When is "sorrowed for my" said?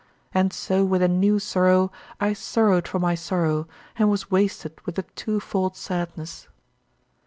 2.33-3.13